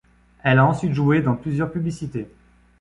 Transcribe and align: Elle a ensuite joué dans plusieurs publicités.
Elle 0.41 0.57
a 0.57 0.65
ensuite 0.65 0.93
joué 0.95 1.21
dans 1.21 1.35
plusieurs 1.35 1.71
publicités. 1.71 2.27